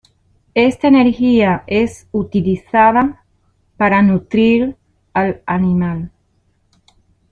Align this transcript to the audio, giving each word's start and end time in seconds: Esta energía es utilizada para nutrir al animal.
Esta 0.55 0.87
energía 0.87 1.63
es 1.67 2.07
utilizada 2.11 3.23
para 3.77 4.01
nutrir 4.01 4.75
al 5.13 5.43
animal. 5.45 6.09